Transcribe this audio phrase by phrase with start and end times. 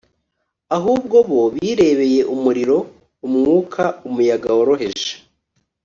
[0.77, 2.77] Ahubwo bo birebeye umuriro,
[3.27, 5.11] umwuka, umuyaga woroheje,